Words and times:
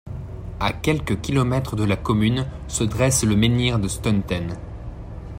À 0.59 0.73
quelques 0.73 1.21
kilomètres 1.21 1.75
de 1.75 1.83
la 1.83 1.95
commune 1.95 2.47
se 2.67 2.83
dresse 2.83 3.23
le 3.23 3.35
menhir 3.35 3.77
de 3.77 3.87
Steudten. 3.87 4.57